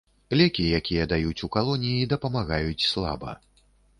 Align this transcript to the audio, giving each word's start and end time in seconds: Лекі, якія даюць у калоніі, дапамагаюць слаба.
Лекі, 0.39 0.63
якія 0.79 1.03
даюць 1.11 1.43
у 1.47 1.51
калоніі, 1.57 2.09
дапамагаюць 2.13 2.87
слаба. 2.91 3.37